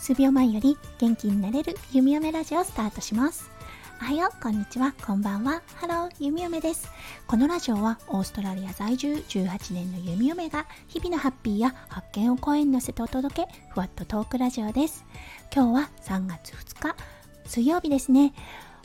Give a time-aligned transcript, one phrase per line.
[0.00, 3.50] 数秒前より元気になれる弓嫁ラジオスタートします
[4.02, 5.60] おはよう、こんにちは、こんばんは。
[5.74, 6.88] Hello、弓嫁です。
[7.26, 15.04] このラジオはオーストラリア在住18年の弓嫁が日々のハッピーや発見を声に乗せてお届け、ふわっとトークラジオです。
[15.54, 16.96] 今日は3月2日、
[17.44, 18.32] 水曜日ですね。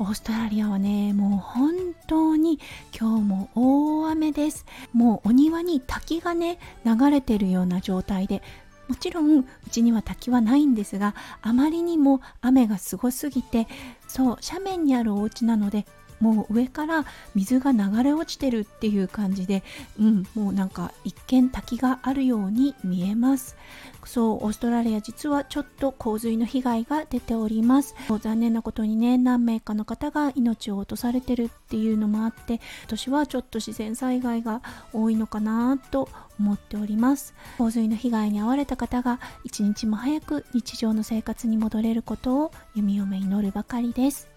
[0.00, 1.74] オーストラリアはね、もう本
[2.06, 2.58] 当に
[2.98, 4.64] 今日も大雨です。
[4.94, 8.42] もうお庭に滝がね、流れてるような状態で、
[8.88, 13.68] もちろんうちには滝はないんですがあまりにも雨がすごすぎて
[14.08, 15.86] そう斜面にあるお家なので
[16.20, 19.62] もう上から水が流れ落ちてるっていう感じで、
[19.98, 23.56] うん、もうなんか一見滝があるように見えます。
[24.04, 27.94] そうオーストラリア実はちょっと洪水の被害が出ております。
[28.20, 36.08] 残念なことにね何名かの方が命を落とされてるっていうのもあって今年はちょっと自然災害が多いのかなと
[36.38, 37.34] 思っております。
[37.58, 44.28] 洪水の被害に遭われた方が一日も早く日常の生活に戻れることを弓嫁祈るばかりです。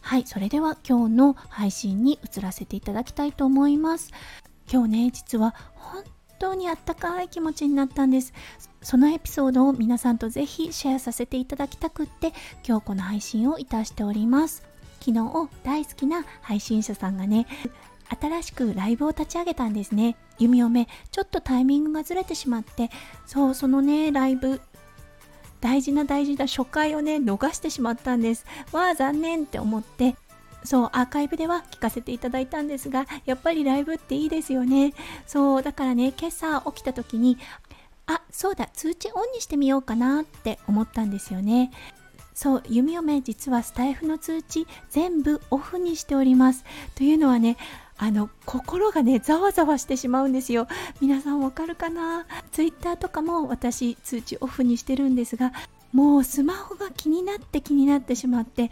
[0.00, 4.10] はいそれでは今日の配信に移らせていただきたいと思います。
[4.70, 6.04] 今日ね実は本
[6.38, 8.32] 当にあったかい気持ちになったんです。
[8.82, 12.32] そのエピソードを皆さんとぜひシェアさせていただきたくって
[12.66, 14.62] 今日この配信をいたしております。
[15.00, 17.46] 昨日大好きな配信者さんがね
[18.20, 20.16] 新しくライブを立ち上げたんですね。
[20.38, 22.90] 弓嫁ちょっとタイミングがずれてしまって
[23.26, 24.60] そうそのねライブ
[25.60, 28.46] 大事な大事な初回をね逃してしまったんです。
[28.72, 30.16] わあ残念って思って。
[30.62, 34.92] そうアーカイブでは聞かせていただいたんですがやっぱりライブっていいですよね。
[35.26, 37.38] そうだからね今朝起きた時に
[38.06, 41.70] あそうだ通知オンにしてみようかなって思ったんですよね。
[42.34, 46.64] そう弓嫁実はスタイフの通知全部オフにしております。
[46.94, 47.56] というのはね
[48.02, 50.66] あの心がねざわざわしてしまうんですよ。
[51.02, 52.26] 皆さんわかるかな？
[52.50, 55.52] ツイッターとかも私通知オフにしてるんですが
[55.92, 58.70] もうスマホが気になって気になってしまって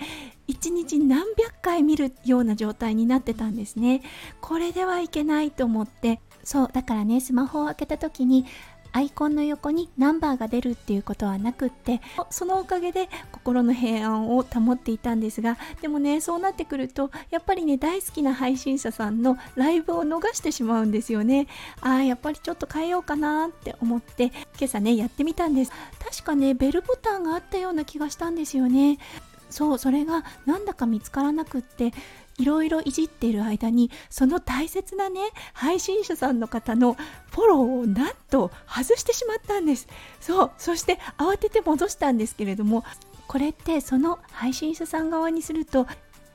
[0.49, 4.01] 1日何百回見るような状態になってたんですね。
[4.41, 6.21] これではいけないと思って。
[6.43, 8.47] そうだからねスマホを開けた時に
[8.93, 12.01] アイコンの横にナンバーが出るっていうことはなくって
[12.31, 21.47] そのおかげで心の平安を保っていたんですがでもねそうなってくるとやっぱりね大好きな配信者さんのライブを逃してしまうんですよね。
[21.81, 25.73] ああやっぱりちょっと変えようかなって思って今朝ねやってみたんです。
[25.99, 28.99] 確かねベルボタンがあったような気がしたんですよね。
[29.51, 31.93] そうそれがなんだか見つからなくって
[32.39, 35.21] いろいろいじっている間にその大切なね
[35.53, 36.95] 配信者さんの方の
[37.31, 39.89] フォローをなんと外してしまったんです。
[40.21, 42.85] そうそして慌てて戻したんですけれども
[43.27, 45.87] これってその配信者さん側にすると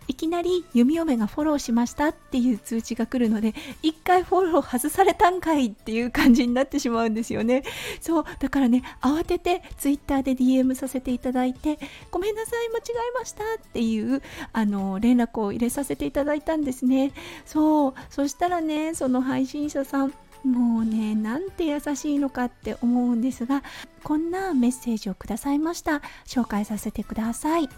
[0.07, 7.63] いきなり弓嫁がフォローしましたっていう通知が来るので一回フォロー外されたんかいっていう感じになってしまうんですよね。
[8.01, 11.79] そうだからね慌ててツイッターで DM させていただいて
[12.11, 12.81] ごめんなさい間違
[13.15, 14.21] えましたっていう
[14.51, 17.11] あの連絡を入れさせていただいたんですね。
[17.45, 23.63] そうそしたらねその配信者さんもうねなんて優しいのかって思うんですが
[24.03, 26.01] こんなメッセージをくださいました。
[26.25, 27.69] 紹介させてください。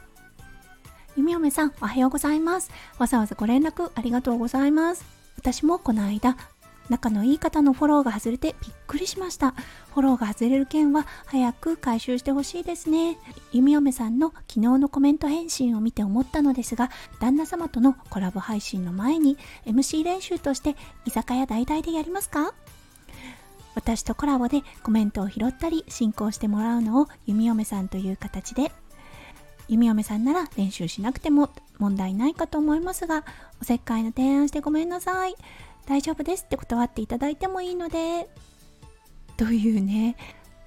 [1.15, 2.69] 弓嫁さん、おはようございます。
[2.97, 5.05] わざわざご連絡ありがとうございます。
[5.37, 6.35] 私もこの間、
[6.89, 9.51] 仲のいい方のフォローが外れてびっくりしました。
[9.93, 13.17] フォローが外れる件は早く回収してほしいですね。
[13.53, 20.75] 弓嫁さんの昨日のコメント返信を見て思ったのですが、旦那様とのコラボ配信の前に MC 練習として
[21.05, 22.53] 居酒屋代々でやりますか
[23.73, 28.71] 私とコラボでコメントを拾ったり進行してもらうのを弓嫁さんという形で
[29.67, 33.23] 弓嫁さんなら練習しなくても問題ないかと思いますが
[33.61, 35.35] おせっかいの提案してごめんなさい。
[35.85, 38.27] 大丈夫ですって断っていただいてもいいので。
[39.37, 40.15] というね。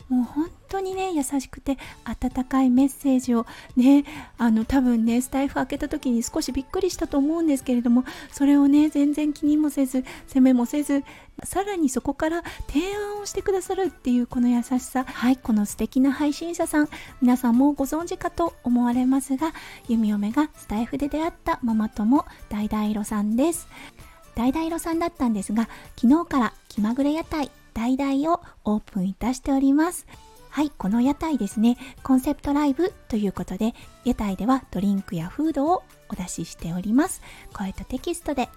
[0.08, 3.46] もう本当にね優しくて温かいメッセージを
[3.76, 4.04] ね
[4.38, 11.04] あの多分ねスタイフ開けた時に少しびっくりしたと思うんですけれどもそれをね全然気にもせず責めもせず
[11.44, 15.04] さらにそこから提案をしてくださるっていうこの優しさ。
[15.04, 15.36] はい。
[15.36, 16.88] この素敵な配信者さん
[17.22, 19.52] 皆さんもご存知かと思われますが
[19.88, 23.68] 弓嫁がスタイフで出会ったママ友大々色さんです。
[24.34, 30.06] 大々色さんだったんですが昨日から気まぐれ屋台橙をオープンいたしております。
[30.50, 37.22] はい、この屋台ですね、コンセプトライブということで、屋台ではドリンクやフードをお出ししております。
[37.52, 38.48] 声とテキストで。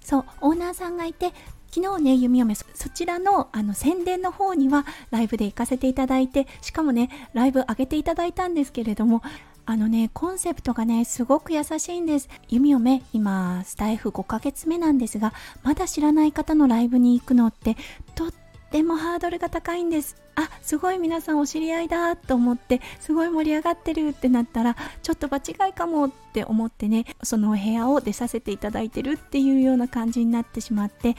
[0.00, 1.32] そう、オーナーさんがいて、
[1.72, 9.22] 昨日ね、弓嫁そちらのあの宣伝の方にはライブで行かせていただいて、しかもね、ライブ上げていただいたんですけれども、
[9.66, 15.32] あのねコンセプトがねすごく優しいんです弓嫁今スタイフ5ヶ月目なんですが
[15.62, 17.76] まだ知らない方のライブに行くのって
[18.16, 18.32] とっ
[18.70, 20.16] てもハードルが高いんです。
[20.36, 31.16] あすごい皆さんお知り合いだと思ってすごい盛り上がってるってなったらちょっと場違いかもって思ってねそのお部屋を出させていただいてるっていうような感じになってしまって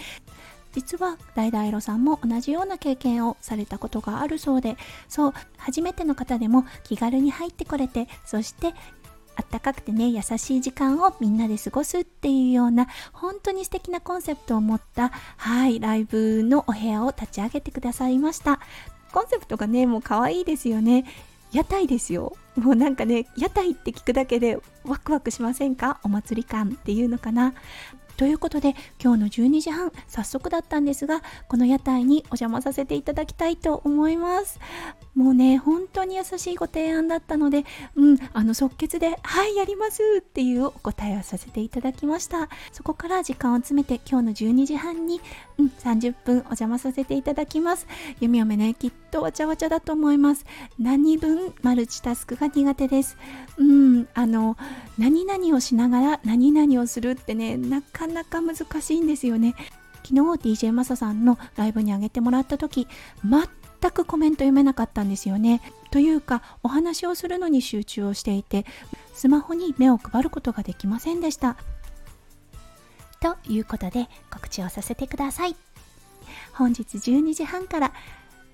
[0.74, 4.78] 実はダイロさんも同じような経験をされたことがあるそうで
[5.10, 8.74] そう初めての方でも気軽に入ってこれてそして
[9.42, 18.60] あったかくてね優しい時間をみんなで過ごすっていうような本当に素敵なコンセプトを持ったはいライブのお部屋を立ち上げてくださいました。
[19.12, 21.06] コンセプトがねもう可愛いですよね。
[21.52, 22.34] 屋台ですよ。
[22.56, 26.00] もうなんかね屋台って聞くだけでワクワクしませんか？
[26.04, 27.54] お祭り感っていうのかな。
[28.18, 34.60] ということで今日の12時半早速だったんですがこの屋台にお邪魔させていただきたいと思います。
[35.16, 37.66] もうね本当に優しいご提案だったので
[37.96, 42.50] うんあの即決ではいやりますっていうお答えをさせていただきました。
[42.72, 45.20] そこから時間を詰めて今日の12時半に
[45.58, 47.88] うん30分お邪魔させていただきます。
[48.20, 50.46] 弓嫁ねきっとわちゃわちゃだと思います。
[50.80, 53.18] 何分マルチタスクが苦手です。
[53.58, 54.56] うんあの
[54.98, 59.56] 何々をしながら何々をするってねなかなか難しいんですよね。
[60.04, 60.22] 昨日
[60.56, 62.88] DJ マサさんのライブに上げてもらった時
[63.82, 65.62] 全くコメント読めなかったんですよね。
[65.90, 68.66] というかお話をするのに集中をしていて
[69.14, 71.58] スマホに目を配ることができませんでした。
[73.20, 75.56] ということで告知をさせてください。
[76.54, 77.94] 本日12時半から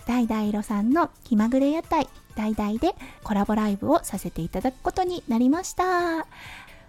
[0.06, 6.28] 大々色さんの気まぐれ屋台大々でコラボライブをさせていただくことになりました。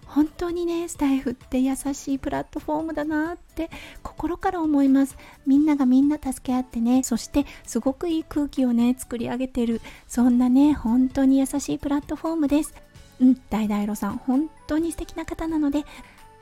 [0.09, 3.71] 本当にねスタイフって優しいプラットフォームだなって
[4.03, 5.17] 心から思います。
[5.47, 7.03] みんながみんな助け合ってね。
[7.03, 9.81] そしてすごくいい空気をね作り上げてる。
[10.07, 12.75] そんなね本当に優しいプラットフォームです。
[13.21, 15.85] うん大々ロさん本当に素敵な方なので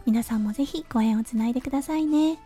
[0.07, 2.39] 皆さんもぜひご縁をつないでくださいね。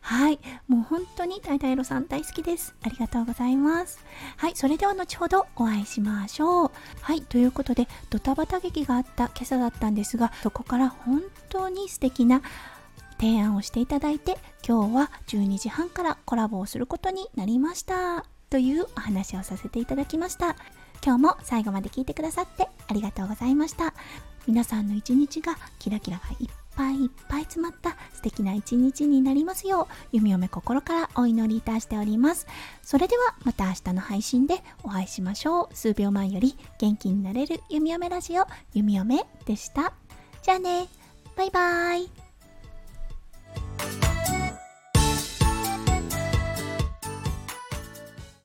[0.00, 0.40] はい。
[0.66, 2.74] もう本当に大々ロさん大好きです。
[2.82, 4.02] ありがとうございます。
[4.38, 4.56] はい。
[4.56, 6.70] それでは後ほどお会いしましょう。
[7.02, 7.20] はい。
[7.20, 12.40] ということで、ドタバタ劇があった今朝だったんですが、そこから本当に素敵な
[13.18, 18.24] 提案をしていただいて、今日は12時半からコラボをすることになりました。
[18.48, 20.56] というお話をさせていただきました。
[21.04, 23.92] 今日も最後まで聞いてくださってありがとうございました。
[24.46, 32.46] 皆さんの一日がキラキラがいっぱいぱいいっぱい詰まった素敵な一日になりますよう、弓嫁心からお祈りいたしております。
[32.82, 35.68] それではまた明日の配信でお会いしましょう。
[35.74, 39.92] 数秒前より元気になれる弓嫁ラジオ、弓嫁でした。
[40.42, 40.88] じゃあね、
[41.36, 42.21] バイバーイ。